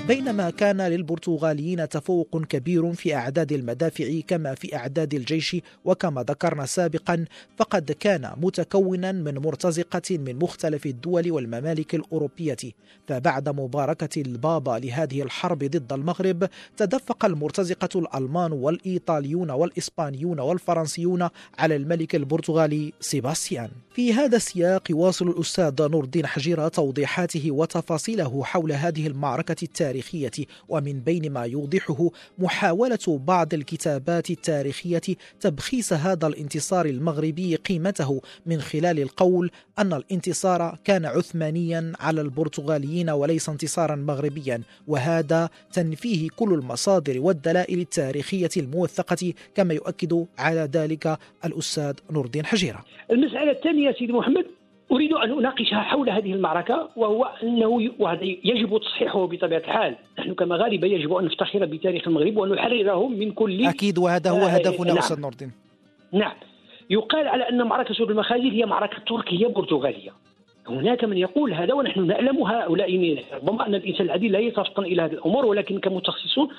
بينما 0.07 0.49
كان 0.49 0.81
للبرتغاليين 0.81 1.89
تفوق 1.89 2.41
كبير 2.49 2.93
في 2.93 3.15
أعداد 3.15 3.51
المدافع 3.51 4.19
كما 4.27 4.55
في 4.55 4.75
أعداد 4.75 5.13
الجيش 5.13 5.55
وكما 5.85 6.23
ذكرنا 6.23 6.65
سابقا 6.65 7.25
فقد 7.57 7.91
كان 7.91 8.31
متكونا 8.37 9.11
من 9.11 9.37
مرتزقة 9.37 10.17
من 10.17 10.35
مختلف 10.35 10.85
الدول 10.85 11.31
والممالك 11.31 11.95
الأوروبية. 11.95 12.57
فبعد 13.07 13.49
مباركة 13.49 14.21
البابا 14.21 14.79
لهذه 14.83 15.21
الحرب 15.21 15.63
ضد 15.63 15.93
المغرب 15.93 16.49
تدفق 16.77 17.25
المرتزقة 17.25 17.99
الألمان 17.99 18.51
والإيطاليون 18.51 19.51
والإسبانيون 19.51 20.39
والفرنسيون 20.39 21.27
على 21.59 21.75
الملك 21.75 22.15
البرتغالي 22.15 22.93
سيباستيان. 22.99 23.69
في 23.95 24.13
هذا 24.13 24.37
السياق 24.37 24.91
يواصل 24.91 25.27
الأستاذ 25.27 25.73
نور 25.87 26.03
الدين 26.03 26.27
حجيرة 26.27 26.67
توضيحاته 26.67 27.51
وتفاصيله 27.51 28.43
حول 28.43 28.71
هذه 28.71 29.07
المعركة 29.07 29.55
التاريخية 29.63 29.92
التاريخية 29.93 30.45
ومن 30.69 30.99
بين 30.99 31.31
ما 31.31 31.43
يوضحه 31.43 32.09
محاولة 32.37 32.99
بعض 33.07 33.53
الكتابات 33.53 34.29
التاريخية 34.29 35.01
تبخيس 35.39 35.93
هذا 35.93 36.27
الانتصار 36.27 36.85
المغربي 36.85 37.55
قيمته 37.55 38.21
من 38.45 38.61
خلال 38.61 38.99
القول 38.99 39.51
أن 39.79 39.93
الانتصار 39.93 40.77
كان 40.83 41.05
عثمانيا 41.05 41.93
على 41.99 42.21
البرتغاليين 42.21 43.09
وليس 43.09 43.49
انتصارا 43.49 43.95
مغربيا 43.95 44.61
وهذا 44.87 45.49
تنفيه 45.73 46.29
كل 46.35 46.53
المصادر 46.53 47.19
والدلائل 47.19 47.79
التاريخية 47.79 48.49
الموثقة 48.57 49.33
كما 49.55 49.73
يؤكد 49.73 50.25
على 50.37 50.69
ذلك 50.73 51.17
الأستاذ 51.45 51.93
نور 52.11 52.25
الدين 52.25 52.45
حجيرة. 52.45 52.85
المسألة 53.11 53.51
الثانية 53.51 53.91
سيدي 53.91 54.13
محمد 54.13 54.45
أريد 54.93 55.13
أن 55.13 55.31
أناقشها 55.31 55.81
حول 55.81 56.09
هذه 56.09 56.33
المعركة 56.33 56.89
وهو 56.95 57.29
أنه 57.43 57.91
وهذا 57.99 58.23
يجب 58.23 58.77
تصحيحه 58.77 59.27
بطبيعة 59.27 59.59
الحال. 59.59 59.95
نحن 60.19 60.33
كمغاربة 60.33 60.87
يجب 60.87 61.13
أن 61.13 61.25
نفتخر 61.25 61.65
بتاريخ 61.65 62.07
المغرب 62.07 62.37
وأن 62.37 62.51
نحررهم 62.51 63.19
من 63.19 63.31
كل 63.31 63.65
أكيد 63.65 63.97
وهذا 63.97 64.29
هو 64.29 64.45
آه 64.45 64.47
هدفنا 64.47 64.87
نعم. 64.87 64.97
أستاذ 64.97 65.19
نوردين. 65.19 65.51
نعم. 66.11 66.33
يقال 66.89 67.27
على 67.27 67.49
أن 67.49 67.67
معركة 67.67 67.93
سور 67.93 68.09
المخازن 68.09 68.49
هي 68.49 68.65
معركة 68.65 68.97
تركية 69.07 69.47
برتغالية. 69.47 70.11
هناك 70.67 71.03
من 71.03 71.17
يقول 71.17 71.53
هذا 71.53 71.73
ونحن 71.73 72.07
نعلم 72.07 72.43
هؤلاء 72.43 73.17
ربما 73.33 73.67
أن 73.67 73.75
الإنسان 73.75 74.05
العادي 74.05 74.27
لا 74.27 74.39
يتفطن 74.39 74.83
إلى 74.83 75.01
هذه 75.01 75.11
الأمور 75.11 75.45
ولكن 75.45 75.79
كمتخصصون 75.79 76.49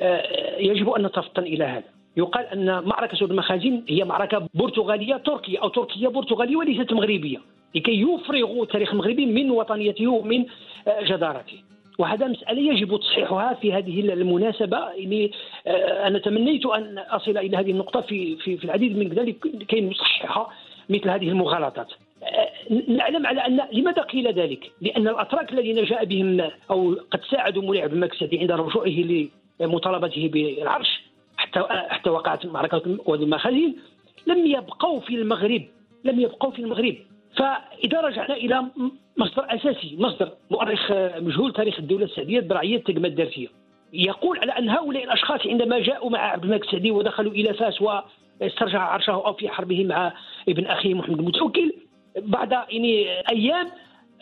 آه، 0.00 0.58
يجب 0.58 0.90
أن 0.90 1.06
نتفطن 1.06 1.42
إلى 1.42 1.64
هذا. 1.64 1.84
يقال 2.16 2.44
أن 2.44 2.84
معركة 2.84 3.16
سور 3.16 3.30
المخازن 3.30 3.82
هي 3.88 4.04
معركة 4.04 4.48
برتغالية 4.54 5.16
تركية 5.16 5.58
أو 5.62 5.68
تركية 5.68 6.08
برتغالية 6.08 6.56
وليست 6.56 6.92
مغربية. 6.92 7.38
لكي 7.74 8.02
يفرغوا 8.02 8.62
التاريخ 8.62 8.90
المغربي 8.90 9.26
من 9.26 9.50
وطنيته 9.50 10.08
ومن 10.08 10.44
آه، 10.88 11.02
جدارته. 11.02 11.58
وهذا 11.98 12.26
مسألة 12.26 12.72
يجب 12.72 12.96
تصحيحها 13.00 13.54
في 13.54 13.72
هذه 13.72 14.00
المناسبة. 14.00 14.78
يعني 14.90 15.32
أنا 16.06 16.18
تمنيت 16.18 16.66
أن 16.66 16.98
أصل 16.98 17.38
إلى 17.38 17.56
هذه 17.56 17.70
النقطة 17.70 18.00
في 18.00 18.36
في, 18.36 18.56
في 18.56 18.64
العديد 18.64 18.96
من 18.98 19.08
ذلك 19.08 19.46
لكي 19.46 19.80
نصحح 19.80 20.48
مثل 20.88 21.10
هذه 21.10 21.28
المغالطات. 21.28 21.92
آه، 22.22 22.48
نعلم 22.88 23.26
على 23.26 23.40
أن 23.40 23.60
لماذا 23.72 24.02
قيل 24.02 24.32
ذلك؟ 24.32 24.72
لأن 24.80 25.08
الأتراك 25.08 25.52
الذين 25.52 25.84
جاء 25.84 26.04
بهم 26.04 26.50
أو 26.70 26.96
قد 27.10 27.20
ساعدوا 27.30 27.62
مولاي 27.62 27.82
عبد 27.82 27.92
المكسدي 27.92 28.38
عند 28.38 28.52
رجوعه 28.52 29.28
لمطالبته 29.60 30.28
بالعرش 30.32 31.02
حتى 31.36 31.60
حتى 31.88 32.10
وقعت 32.10 32.46
معركة 32.46 32.98
وادي 33.06 33.24
المخازن 33.24 33.74
لم 34.26 34.46
يبقوا 34.46 35.00
في 35.00 35.14
المغرب 35.14 35.62
لم 36.04 36.20
يبقوا 36.20 36.50
في 36.50 36.58
المغرب. 36.58 36.96
فإذا 37.36 38.00
رجعنا 38.00 38.34
إلى 38.34 38.66
مصدر 39.16 39.46
أساسي 39.54 39.96
مصدر 39.98 40.32
مؤرخ 40.50 40.92
مجهول 41.16 41.52
تاريخ 41.52 41.78
الدولة 41.78 42.04
السعودية 42.04 42.38
الدرعيه 42.38 42.76
التقمه 42.76 43.08
الدارسيه 43.08 43.48
يقول 43.92 44.38
على 44.38 44.52
أن 44.52 44.68
هؤلاء 44.68 45.04
الأشخاص 45.04 45.46
عندما 45.46 45.78
جاءوا 45.78 46.10
مع 46.10 46.18
عبد 46.18 46.44
الملك 46.44 46.64
السعدي 46.64 46.90
ودخلوا 46.90 47.32
إلى 47.32 47.54
فاس 47.54 47.82
واسترجع 47.82 48.80
عرشه 48.82 49.12
أو 49.12 49.32
في 49.32 49.48
حربه 49.48 49.84
مع 49.84 50.12
ابن 50.48 50.66
اخيه 50.66 50.94
محمد 50.94 51.18
المتوكل 51.18 51.72
بعد 52.16 52.52
يعني 52.52 53.08
أيام 53.30 53.70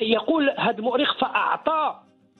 يقول 0.00 0.50
هذا 0.58 0.78
المؤرخ 0.78 1.18
فأعطى 1.18 1.94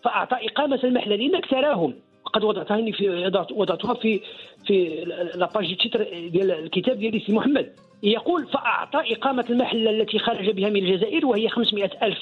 فأعطى 0.05 0.37
إقامة 0.47 0.81
المحله 0.85 1.17
لانك 1.17 1.47
تراهم 1.47 1.95
وقد 2.31 2.45
وضعتها 2.45 2.93
في 2.93 3.31
وضعتها 3.53 3.95
في 3.95 4.21
في 4.67 5.05
la 5.35 5.49
page 5.49 5.77
titre 5.77 6.03
ديال 6.29 6.51
الكتاب 6.51 6.99
ديال 6.99 7.23
سي 7.27 7.33
محمد. 7.33 7.73
يقول 8.03 8.47
فأعطى 8.47 9.13
إقامة 9.13 9.45
المحلة 9.51 9.91
التي 9.91 10.19
خرج 10.19 10.51
بها 10.51 10.69
من 10.69 10.77
الجزائر 10.77 11.27
وهي 11.27 11.49
500 11.49 11.91
ألف 12.03 12.19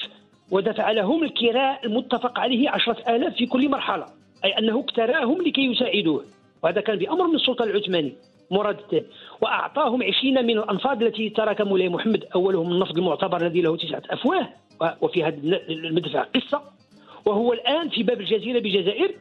ودفع 0.51 0.91
لهم 0.91 1.23
الكراء 1.23 1.85
المتفق 1.85 2.39
عليه 2.39 2.69
10000 2.69 3.35
في 3.35 3.45
كل 3.45 3.69
مرحلة. 3.69 4.05
أي 4.45 4.51
أنه 4.51 4.79
اكتراهم 4.79 5.41
لكي 5.41 5.61
يساعدوه. 5.61 6.25
وهذا 6.63 6.81
كان 6.81 6.97
بأمر 6.97 7.27
من 7.27 7.35
السلطان 7.35 7.69
العثماني 7.69 8.13
مراد 8.51 9.05
وأعطاهم 9.41 10.03
20 10.03 10.45
من 10.45 10.57
الأنفاض 10.57 11.03
التي 11.03 11.29
ترك 11.29 11.61
مولاي 11.61 11.89
محمد 11.89 12.25
أولهم 12.35 12.71
النفض 12.71 12.97
المعتبر 12.97 13.41
الذي 13.41 13.61
له 13.61 13.77
تسعة 13.77 14.01
أفواه 14.09 14.49
وفي 15.01 15.23
هذا 15.23 15.37
المدفع 15.69 16.23
قصة. 16.23 16.61
وهو 17.25 17.53
الآن 17.53 17.89
في 17.89 18.03
باب 18.03 18.21
الجزيرة 18.21 18.59
بالجزائر 18.59 19.15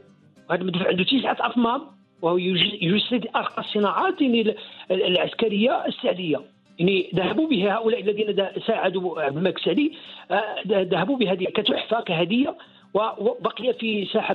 وهذا 0.50 0.62
المدفع 0.62 0.88
عنده 0.88 1.04
تسعة 1.04 1.36
أفمام 1.40 1.82
وهو 2.22 2.36
يجسد 2.38 3.26
أرقى 3.36 3.62
الصناعات 3.62 4.20
يعني 4.20 4.54
العسكرية 4.90 5.86
السعدية. 5.86 6.40
يعني 6.78 7.10
ذهبوا 7.14 7.48
بها 7.48 7.74
هؤلاء 7.74 8.00
الذين 8.00 8.36
ساعدوا 8.66 9.22
عبد 9.22 9.36
الملك 9.36 9.58
السعدي 9.58 9.92
آه، 10.30 10.56
ذهبوا 10.66 11.16
بهذه 11.16 11.44
كتحفة 11.44 12.00
كهدية 12.00 12.54
وبقي 12.94 13.74
في 13.74 14.06
ساحة 14.12 14.34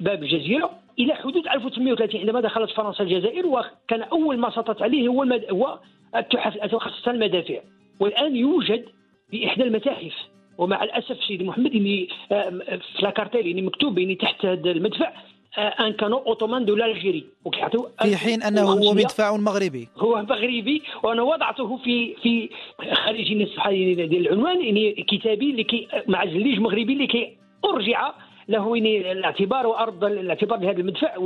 باب 0.00 0.22
الجزيرة 0.22 0.70
إلى 0.98 1.14
حدود 1.14 1.48
1830 1.48 2.20
عندما 2.20 2.40
دخلت 2.40 2.70
فرنسا 2.70 3.04
الجزائر 3.04 3.46
وكان 3.46 4.02
أول 4.02 4.38
ما 4.38 4.50
سطت 4.50 4.82
عليه 4.82 5.08
هو 5.08 5.22
هو 5.50 5.78
التحف 6.16 6.76
خاصه 6.76 7.10
المدافع. 7.10 7.58
والآن 8.00 8.36
يوجد 8.36 8.84
في 9.30 9.46
احدى 9.46 9.62
المتاحف. 9.62 10.14
ومع 10.58 10.82
الأسف 10.84 11.24
سيدي 11.28 11.44
محمد 11.44 12.06
آه، 12.32 12.50
في 12.96 13.02
la 13.02 13.13
cartel 13.13 13.46
يعني 13.46 13.62
مكتوب 13.62 13.98
يعني 13.98 14.14
تحت 14.14 14.44
هذا 14.44 14.70
المدفع 14.70 15.12
un 15.58 15.92
canon 15.92 16.16
ottoman 16.16 16.64
de 16.64 16.76
l'Algérie 16.76 17.26
وكيعطيو 17.44 17.88
في 18.02 18.16
حين 18.16 18.42
أنه 18.42 18.62
هو 18.62 18.94
مدفع 18.94 19.36
مغربي. 19.36 19.88
هو 19.96 20.22
مغربي 20.22 20.82
وأنا 21.02 21.22
وضعته 21.22 21.76
في 21.76 22.14
في 22.22 22.48
خارج 22.94 23.32
النص 23.32 23.50
ديال 23.68 24.26
العنوان 24.26 24.64
يعني 24.64 24.92
كتابي 24.92 25.52
لكي 25.52 25.88
مع 26.08 26.26
زليج 26.26 26.58
مغربي 26.58 26.94
لكي 26.94 27.36
أرجع 27.64 28.12
له 28.48 28.74
الاعتبار 28.74 29.66
وأرد 29.66 30.04
الاعتبار 30.04 30.60
لهذا 30.60 30.80
المدفع 30.80 31.16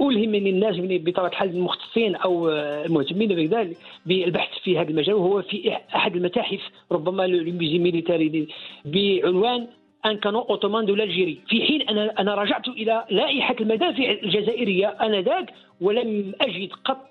ألهم 0.00 0.28
من 0.28 0.46
الناس 0.46 0.76
بطبيعة 0.78 1.28
الحال 1.28 1.50
المختصين 1.50 2.16
أو 2.16 2.48
المهتمين 2.50 3.28
بذلك 3.28 3.76
بالبحث 4.06 4.58
في 4.64 4.78
هذا 4.78 4.90
المجال 4.90 5.14
وهو 5.14 5.42
في 5.42 5.76
أحد 5.94 6.16
المتاحف 6.16 6.60
ربما 6.92 7.24
ال 7.24 7.33
musée 7.33 7.78
militaire 7.78 8.48
بعنوان 8.84 9.66
un 10.06 10.16
canon 10.16 10.44
ottoman 10.50 10.86
de 10.86 10.94
l'Algérie 10.94 11.38
في 11.48 11.66
حين 11.66 11.82
أنا 11.88 12.14
أنا 12.18 12.34
رجعت 12.34 12.68
إلى 12.68 13.04
لائحة 13.10 13.56
المدافع 13.60 14.10
الجزائرية 14.22 14.86
آنذاك 14.86 15.54
ولم 15.80 16.32
أجد 16.40 16.70
قط 16.84 17.08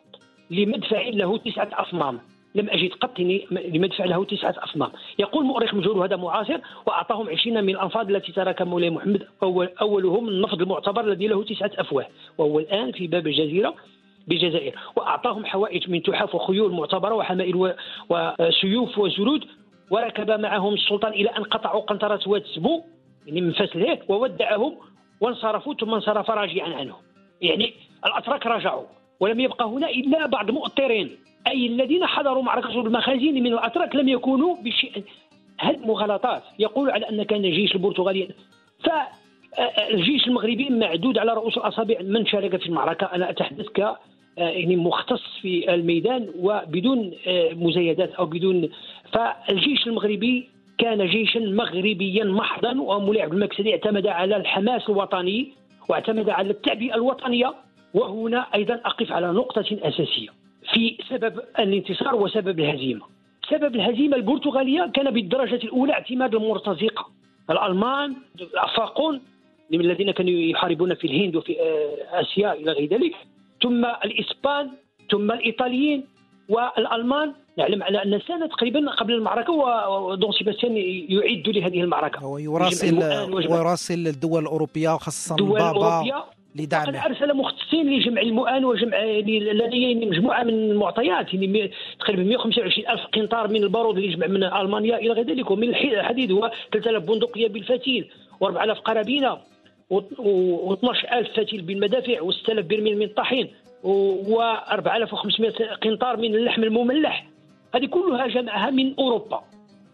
لمدفع 0.52 1.02
له 1.02 1.38
تسعة 1.38 1.70
اصمام 1.74 2.20
لم 2.56 2.70
أجد 2.70 2.92
قط 2.94 3.20
لمدفع 3.52 4.06
له 4.06 4.24
تسعة 4.24 4.56
اصمام 4.58 4.90
يقول 5.20 5.46
مؤرخ 5.46 5.74
مجهول 5.74 6.00
هذا 6.00 6.16
معاصر 6.16 6.60
وأعطاهم 6.86 7.30
عشرين 7.30 7.64
من 7.64 7.76
الأنفاض 7.76 8.10
التي 8.10 8.32
ترك 8.32 8.62
مولاي 8.62 8.90
محمد 8.90 9.28
أول 9.44 9.70
أولهم 9.82 10.30
النفض 10.30 10.62
المعتبر 10.62 11.08
الذي 11.08 11.28
له 11.28 11.44
تسعة 11.44 11.72
أفواه 11.78 12.08
وهو 12.38 12.60
الآن 12.60 12.92
في 12.92 13.08
باب 13.08 13.28
الجزيرة 13.28 13.76
بالجزائر 14.28 14.76
وأعطاهم 14.96 15.46
حوائج 15.46 15.90
من 15.90 16.04
تحاف 16.04 16.36
وخيول 16.36 16.72
معتبرة 16.72 17.16
وحمائل 17.16 17.74
وسيوف 18.10 18.98
وزرود 18.98 19.46
وركب 19.92 20.32
معهم 20.32 20.74
السلطان 20.74 21.14
إلى 21.14 21.30
أن 21.30 21.44
قطعوا 21.44 21.82
قنطرة 21.82 22.20
واد 22.28 22.44
سبو 22.56 22.82
يعني 23.26 23.42
من 23.42 23.54
هيك 23.76 24.10
وودعهم 24.10 24.78
وانصرفوا 25.22 25.74
ثم 25.74 25.94
انصرف 25.94 26.30
راجعا 26.30 26.76
عنهم. 26.76 27.02
يعني 27.42 27.74
الأتراك 28.06 28.46
رجعوا. 28.46 28.86
ولم 29.20 29.40
يبقى 29.40 29.66
هنا 29.66 29.90
إلا 29.90 30.26
بعض 30.26 30.52
مؤطرين 30.52 31.10
أي 31.48 31.68
الذين 31.68 32.06
حضروا 32.06 32.44
معركة 32.44 32.82
المخازين 32.82 33.44
من 33.44 33.54
الأتراك 33.54 33.96
لم 33.96 34.10
يكونوا 34.10 34.56
بشيء. 34.64 35.04
هذه 35.60 35.78
مغالطات؟ 35.86 36.44
يقول 36.60 36.90
على 36.90 37.10
أن 37.10 37.24
كان 37.24 37.46
الجيش 37.46 37.76
البرتغالي 37.76 38.28
فالجيش 38.84 40.28
المغربي 40.28 40.70
معدود 40.70 41.18
على 41.18 41.34
رؤوس 41.34 41.58
الأصابع 41.58 41.96
من 42.02 42.26
شارك 42.26 42.58
في 42.58 42.66
المعركة. 42.66 43.06
أنا 43.06 43.30
أتحدث 43.30 43.66
ك 43.68 43.96
يعني 44.38 44.76
مختص 44.76 45.22
في 45.42 45.74
الميدان 45.74 46.28
وبدون 46.40 47.12
مزايدات 47.52 48.14
أو 48.14 48.26
بدون. 48.26 48.70
فالجيش 49.14 49.88
المغربي 49.88 50.50
كان 50.78 51.06
جيشا 51.08 51.40
مغربيا 51.40 52.24
محضا 52.24 52.82
ومولي 52.82 53.22
عبد 53.22 53.34
المكسدي 53.34 53.72
اعتمد 53.72 54.08
على 54.08 54.36
الحماس 54.38 54.90
الوطني 54.90 55.52
واعتمد 55.90 56.30
على 56.30 56.50
التعبئة 56.50 56.96
الوطنية. 56.96 57.54
وهنا 57.94 58.48
أيضا 58.56 58.74
أقف 58.74 59.12
على 59.12 59.32
نقطة 59.32 59.66
أساسية 59.72 60.30
في 60.74 60.98
سبب 61.10 61.40
الانتصار 61.60 62.16
وسبب 62.16 62.60
الهزيمة. 62.60 63.06
سبب 63.50 63.76
الهزيمة 63.76 64.16
البرتغالية 64.18 64.92
كان 64.94 65.12
بالدرجة 65.12 65.56
الأولى 65.56 65.94
اعتماد 65.94 66.36
المرتزقة. 66.36 67.08
الألمان 67.50 68.16
الافاقون 68.42 69.22
الذين 69.74 70.12
كانوا 70.12 70.32
يحاربون 70.32 70.94
في 70.96 71.08
الهند 71.08 71.36
وفي 71.36 71.62
آه، 71.62 72.22
آسيا 72.22 72.54
إلى 72.54 72.72
غير 72.72 72.90
ذلك. 72.90 73.16
ثم 73.64 73.86
الإسبان 73.86 74.70
ثم 75.12 75.32
الإيطاليين 75.32 76.04
والألمان. 76.50 77.34
نعلم 77.58 77.84
على 77.84 78.04
أن 78.04 78.20
سنه 78.28 78.46
تقريبا 78.48 78.92
قبل 78.92 79.14
المعركة 79.14 79.54
ودون 79.90 80.32
سيباستيان 80.32 80.78
يعد 81.10 81.50
لهذه 81.50 81.82
المعركة. 81.82 82.20
هو 82.20 82.38
يراسل 82.38 82.98
ويراسل 83.34 84.08
الدول 84.08 84.42
الأوروبية 84.42 84.90
خاصة 84.98 85.36
الدول 85.36 85.60
بابا. 85.60 86.37
لدعم. 86.60 86.96
أرسل 86.96 87.34
مختصين 87.34 87.90
لجمع 87.90 88.22
المؤن 88.22 88.66
وجمع 88.66 88.98
يعني 88.98 89.40
لديه 89.40 89.96
مجموعة 90.06 90.44
من 90.44 90.54
المعطيات 90.54 91.34
يعني 91.34 91.72
تقريبا 92.00 92.24
125 92.24 92.90
ألف 92.90 93.02
قنطار 93.06 93.48
من 93.48 93.64
البارود 93.64 93.96
اللي 93.98 94.08
يجمع 94.08 94.28
من 94.28 94.44
ألمانيا 94.44 94.98
إلى 94.98 95.10
غير 95.10 95.26
ذلك. 95.26 95.52
ومن 95.52 95.70
الحديد 95.70 96.32
و 96.32 96.48
3000 96.72 97.04
بندقيه 97.04 97.48
بالفتيل 97.48 98.10
و4000 98.44 98.80
قرابينة 98.80 99.38
و12000 99.94 101.36
فتيل 101.36 101.62
بالمدافع 101.62 102.20
و6000 102.20 102.60
برميل 102.60 102.98
من 102.98 103.06
الطحين 103.06 103.48
و4500 103.84 105.64
قنطار 105.82 106.18
من 106.18 106.36
اللحم 106.36 106.64
المملح. 106.64 107.28
هذه 107.76 107.86
كلها 107.86 108.28
جمعها 108.28 108.70
من 108.70 108.94
أوروبا. 109.00 109.44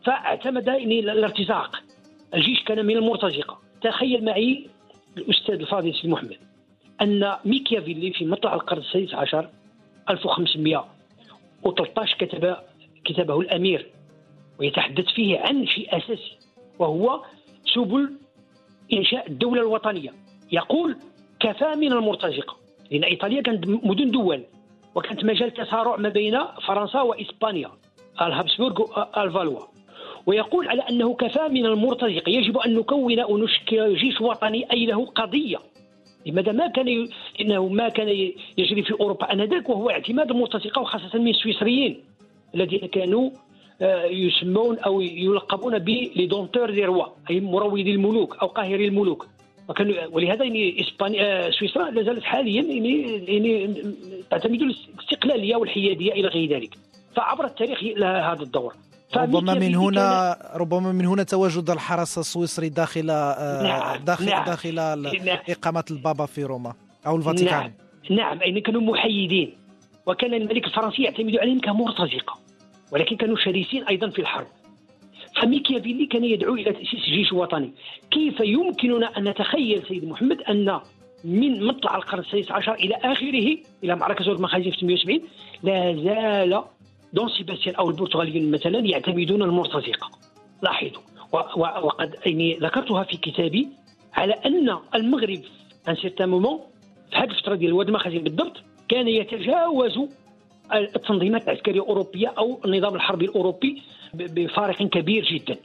فاعتمد 0.06 0.68
يعني 0.68 1.00
الارتزاق. 1.00 1.76
الجيش 2.34 2.64
كان 2.64 2.86
من 2.86 2.98
المرتزقة. 2.98 3.60
تخيل 3.82 4.26
معي 4.26 4.68
الأستاذ 5.18 5.56
الفاضل 5.56 5.94
سيدي 5.94 6.08
محمد. 6.08 6.38
أن 7.02 7.36
ميكيافيلي 7.46 8.12
في 8.12 8.26
مطلع 8.26 8.54
القرن 8.54 8.80
السادس 8.80 9.14
عشر 9.14 9.50
1513 10.10 12.18
كتب 12.18 12.56
كتابه 13.06 13.40
الأمير 13.40 13.88
ويتحدث 14.60 15.06
فيه 15.06 15.40
عن 15.40 15.68
شيء 15.68 15.98
أساسي 15.98 16.38
وهو 16.80 17.24
سبل 17.76 18.12
إنشاء 18.94 19.28
الدولة 19.30 19.62
الوطنية. 19.62 20.14
يقول 20.52 20.98
كفى 21.40 21.76
من 21.76 21.94
المرتزقة. 21.94 22.58
لأن 22.92 23.04
إيطاليا 23.04 23.42
كانت 23.42 23.68
مدن 23.68 24.12
دول 24.12 24.44
وكانت 24.96 25.24
مجال 25.26 25.54
تصارع 25.54 25.96
ما 25.96 26.10
بين 26.10 26.40
فرنسا 26.68 27.02
وإسبانيا 27.02 27.72
الهابسبورغ 28.22 28.82
والفالوا 29.18 29.60
ويقول 30.26 30.68
على 30.68 30.82
أنه 30.82 31.14
كفى 31.14 31.48
من 31.50 31.66
المرتزقة. 31.66 32.30
يجب 32.30 32.58
أن 32.58 32.76
نكون 32.76 33.24
ونشكل 33.24 33.96
جيش 33.96 34.22
وطني 34.22 34.72
أي 34.72 34.86
له 34.86 35.06
قضية. 35.06 35.60
لماذا 36.26 36.52
ما 36.52 36.68
كان 36.68 37.08
إنه 37.42 37.68
ما 37.68 37.90
كان 37.90 38.08
يجري 38.58 38.84
في 38.84 38.94
أوروبا 39.00 39.34
آنذاك 39.34 39.70
وهو 39.70 39.90
اعتماد 39.90 40.32
المرتزقه 40.32 40.82
وخاصة 40.82 41.20
من 41.20 41.28
السويسريين 41.28 42.00
الذين 42.56 42.80
كانوا 42.80 43.30
آه، 43.82 44.06
يسمون 44.06 44.80
أو 44.80 45.02
يلقبون 45.02 45.80
ب 45.80 46.10
dompteurs 46.30 46.72
des 46.72 46.86
rois 46.86 47.06
أي 47.30 47.40
مروضي 47.40 47.92
الملوك 47.92 48.38
أو 48.42 48.48
قاهري 48.48 48.88
الملوك. 48.88 49.28
وكان 49.70 49.96
ولهذا 50.12 50.44
يعني 50.44 50.82
اسبانيا 50.82 51.48
آه، 51.48 51.50
سويسرا 51.50 51.90
لا 51.90 52.04
زالت 52.04 52.24
حاليا 52.24 52.62
يعني 52.62 53.74
تعتمد 54.30 54.62
الاستقلالية 54.62 55.56
والحيادية 55.56 56.12
إلى 56.12 56.28
غير 56.28 56.50
ذلك. 56.50 56.78
فعبر 57.16 57.46
التاريخ 57.46 57.84
لها 57.84 58.34
هذا 58.34 58.44
الدور. 58.44 58.74
ربما 59.18 59.54
من 59.54 59.76
هنا 59.76 60.38
ربما 60.56 60.92
من 60.92 61.06
هنا 61.06 61.24
تواجد 61.24 61.70
الحرس 61.70 62.18
السويسري 62.18 62.70
داخل 62.70 63.10
آه، 63.10 63.64
نعم 63.64 64.04
داخل 64.04 64.26
نعم 64.26 64.46
داخل 64.46 64.76
نعم. 64.76 65.38
إقامة 65.50 65.84
البابا 65.92 66.26
في 66.26 66.44
روما 66.44 66.74
أو 67.08 67.16
الفاتيكان. 67.16 67.72
نعم 68.10 68.18
نعم 68.20 68.42
يعني 68.42 68.62
كانوا 68.62 68.82
محيدين. 68.82 69.54
وكان 70.06 70.34
الملك 70.34 70.66
الفرنسي 70.66 71.04
يعتمد 71.04 71.38
عليهم 71.38 71.60
كمرتزقة 71.60 72.40
ولكن 72.92 73.16
كانوا 73.16 73.38
شرسين 73.38 73.84
أيضا 73.90 74.10
في 74.10 74.20
الحرب. 74.20 74.48
فميكيافيلي 75.42 76.06
كان 76.06 76.24
يدعو 76.24 76.54
إلى 76.54 76.74
تأسيس 76.74 77.06
جيش 77.06 77.34
وطني. 77.34 77.72
كيف 78.12 78.40
يمكننا 78.40 79.18
أن 79.18 79.24
نتخيل 79.24 79.84
سيد 79.88 80.06
محمد 80.06 80.42
أن 80.42 80.80
من 81.24 81.68
مطلع 81.68 81.96
القرن 81.96 82.20
السادس 82.20 82.52
عشر 82.52 82.74
إلى 82.74 82.96
آخره 82.96 83.58
إلى 83.84 83.96
معركة 83.96 84.26
زور 84.26 84.36
المخازن 84.36 84.72
في 84.72 84.78
870 84.78 85.22
لا 85.64 85.96
زال 86.04 86.64
دون 87.14 87.30
سيباستيان 87.30 87.76
أو 87.76 87.90
البرتغاليين 87.90 88.52
مثلا 88.52 88.80
يعتمدون 88.80 89.42
المرتزقة. 89.42 90.10
لاحظوا. 90.64 91.02
وقد 91.58 92.16
يعني 92.26 92.58
ذكرتها 92.58 93.04
في 93.04 93.18
كتابي 93.18 93.68
على 94.14 94.34
أن 94.34 94.78
المغرب 94.96 95.42
ان 95.90 95.96
سيرتان 95.96 96.30
مومون 96.30 96.60
في 97.12 97.18
هذه 97.18 97.30
الفترة 97.30 97.56
ديال 97.56 97.74
واد 97.74 97.88
المخازن 97.88 98.18
بالضبط 98.20 98.58
كان 98.90 99.08
يتجاوز 99.08 100.00
التنظيمات 100.74 101.44
العسكرية 101.44 101.82
الأوروبية 101.82 102.34
أو 102.38 102.60
النظام 102.66 102.96
الحربي 102.96 103.26
الأوروبي 103.26 103.82
بفارق 104.14 104.84
كبير 104.84 105.26
جدا 105.26 105.58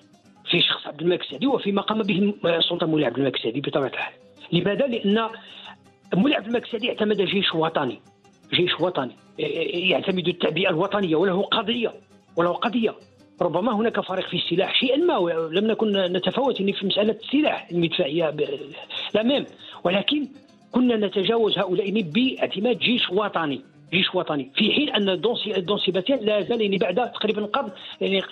في 0.50 0.60
شخص 0.60 0.86
عبد 0.86 1.00
الملك 1.02 1.20
السعدي 1.20 1.46
وفيما 1.46 1.82
قام 1.82 2.02
به 2.02 2.34
السلطان 2.44 2.90
مولاي 2.90 3.06
عبد 3.06 3.16
الملك 3.18 3.36
السعدي 3.36 3.60
بطبيعة 3.60 3.88
الحال. 3.88 4.14
لماذا؟ 4.52 4.86
لأن 4.86 5.28
مولاي 6.14 6.36
عبد 6.36 6.46
الملك 6.46 6.64
السعدي 6.64 6.88
اعتمد 6.88 7.22
جيش 7.22 7.54
وطني. 7.54 8.00
جيش 8.52 8.80
وطني 8.80 9.12
يعتمد 9.88 10.28
التعبئه 10.28 10.68
الوطنية 10.70 11.16
وله 11.16 11.42
قضية 11.42 11.92
وله 12.36 12.52
قضية. 12.52 12.94
ربما 13.42 13.76
هناك 13.76 14.00
فرق 14.00 14.28
في 14.28 14.36
السلاح 14.36 14.80
شيئا 14.80 14.96
ما 14.96 15.48
لم 15.52 15.66
نكن 15.66 15.92
نتفاوت 15.92 16.56
في 16.56 16.86
مسألة 16.86 17.16
السلاح 17.24 17.68
المدفعيه 17.70 18.36
لا 19.14 19.22
ميم. 19.22 19.44
ولكن 19.84 20.28
كنا 20.72 20.96
نتجاوز 20.96 21.58
هؤلاء 21.58 22.00
باعتماد 22.00 22.78
جيش 22.78 23.10
وطني 23.10 23.60
جيش 23.92 24.14
وطني. 24.14 24.50
في 24.54 24.72
حين 24.72 24.90
أن 24.90 25.20
دون 25.64 25.78
سيباتيان 25.78 26.18
لا 26.18 26.40
زال 26.42 26.60
يعني 26.60 26.78
بعد 26.78 27.12
تقريبا 27.12 27.46
قرن 27.46 27.70
يعني 28.00 28.22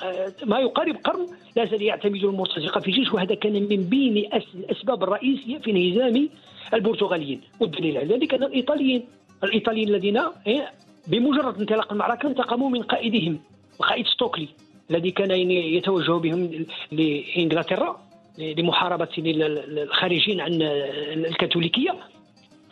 ما 0.44 0.58
يقارب 0.58 0.96
قرن 0.96 1.26
لا 1.56 1.64
زال 1.64 1.82
يعتمد 1.82 2.24
المرتزقة 2.24 2.80
في 2.80 2.90
جيش. 2.90 3.12
وهذا 3.12 3.34
كان 3.34 3.52
من 3.52 3.82
بين 3.82 4.28
الأسباب 4.54 5.02
الرئيسية 5.02 5.58
في 5.58 5.70
انهزام 5.70 6.28
البرتغاليين. 6.74 7.40
والدليل 7.60 7.98
على 7.98 8.14
ذلك 8.14 8.34
أن 8.34 8.42
الإيطاليين 8.42 9.04
الإيطاليين 9.44 9.88
الذين 9.88 10.20
إيه، 10.46 10.72
بمجرد 11.06 11.60
انطلاق 11.60 11.92
المعركة 11.92 12.26
انتقموا 12.26 12.70
من 12.70 12.82
قائدهم 12.82 13.40
القائد 13.80 14.06
ستوكلي 14.06 14.48
الذي 14.90 15.10
كان 15.10 15.30
يعني 15.30 15.76
يتوجه 15.76 16.12
بهم 16.12 16.66
لإنجلترا 16.92 18.00
لمحاربة 18.38 19.08
الخارجين 19.18 20.40
عن 20.40 20.62
الكاثوليكية. 20.62 21.94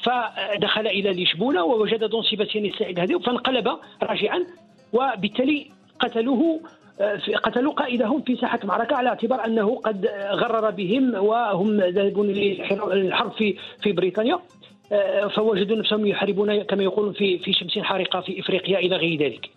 فدخل 0.03 0.87
إلى 0.87 1.23
لشبونة 1.23 1.65
ووجد 1.65 2.05
دون 2.05 2.23
سيباستيان 2.23 2.65
السعيد 2.65 2.99
هذه 3.01 3.19
فانقلب 3.19 3.69
راجعا 4.03 4.47
وبالتالي 4.93 5.71
قتلوه 6.01 6.61
قتلوا 7.43 7.73
قائدهم 7.73 8.23
في 8.23 8.37
ساحة 8.37 8.59
المعركة 8.63 8.97
على 8.97 9.09
اعتبار 9.09 9.45
أنه 9.45 9.77
قد 9.77 10.07
غرر 10.31 10.71
بهم 10.71 11.15
وهم 11.15 11.81
ذاهبون 11.81 12.27
للحرب 12.29 13.33
في 13.33 13.57
في 13.83 13.93
بريطانيا. 13.93 14.41
فوجدوا 15.37 15.77
نفسهم 15.77 16.07
يحاربون 16.07 16.63
كما 16.63 16.83
يقولون 16.83 17.13
في 17.13 17.39
في 17.39 17.53
شمس 17.53 17.79
حارقة 17.79 18.21
في 18.21 18.41
إفريقيا 18.41 18.79
إلى 18.79 18.97
غير 18.97 19.23
ذلك. 19.23 19.51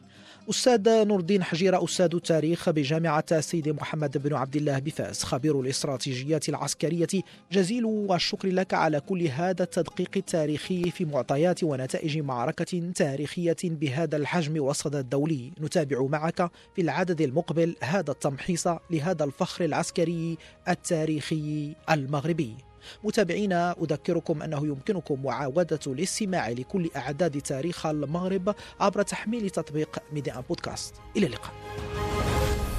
أستاذ 0.49 1.07
نور 1.07 1.19
الدين 1.19 1.43
حجيرة 1.43 1.83
أستاذ 1.83 2.15
التاريخ 2.15 2.69
بجامعة 2.69 3.39
سيدي 3.39 3.71
محمد 3.71 4.17
بن 4.17 4.35
عبد 4.35 4.55
الله 4.55 4.79
بفاس 4.79 5.23
خبير 5.23 5.61
الاستراتيجيات 5.61 6.49
العسكرية. 6.49 7.07
جزيل 7.51 8.07
الشكر 8.11 8.47
لك 8.47 8.73
على 8.73 8.99
كل 8.99 9.21
هذا 9.21 9.63
التدقيق 9.63 10.09
التاريخي 10.17 10.91
في 10.91 11.05
معطيات 11.05 11.63
ونتائج 11.63 12.17
معركة 12.17 12.91
تاريخية 12.95 13.55
بهذا 13.63 14.17
الحجم 14.17 14.63
والصدى 14.63 14.99
الدولي. 14.99 15.51
نتابع 15.61 16.01
معك 16.01 16.51
في 16.75 16.81
العدد 16.81 17.21
المقبل 17.21 17.75
هذا 17.83 18.11
التمحيص 18.11 18.67
لهذا 18.91 19.23
الفخر 19.25 19.65
العسكري 19.65 20.37
التاريخي 20.69 21.75
المغربي. 21.89 22.66
متابعينا 23.03 23.75
أذكركم 23.81 24.41
أنه 24.41 24.67
يمكنكم 24.67 25.23
معاودة 25.23 25.79
الاستماع 25.87 26.49
لكل 26.49 26.89
أعداد 26.95 27.41
تاريخ 27.41 27.85
المغرب 27.85 28.55
عبر 28.79 29.01
تحميل 29.01 29.49
تطبيق 29.49 29.99
ميدي 30.13 30.31
أن 30.31 30.41
بودكاست. 30.49 30.95
إلى 31.17 31.25
اللقاء. 31.25 31.53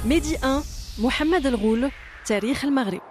ميدي 0.05 0.35
1 0.35 0.63
محمد 0.99 1.47
الغول 1.47 1.91
تاريخ 2.27 2.65
المغرب. 2.65 3.03